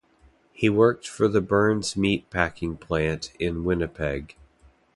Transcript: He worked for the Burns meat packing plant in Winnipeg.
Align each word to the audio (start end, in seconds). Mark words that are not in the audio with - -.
He 0.51 0.67
worked 0.67 1.07
for 1.07 1.27
the 1.27 1.41
Burns 1.41 1.95
meat 1.95 2.27
packing 2.31 2.75
plant 2.75 3.31
in 3.39 3.63
Winnipeg. 3.63 4.35